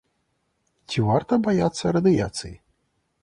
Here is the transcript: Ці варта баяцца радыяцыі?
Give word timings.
Ці 0.93 1.03
варта 1.09 1.33
баяцца 1.47 1.93
радыяцыі? 1.97 2.53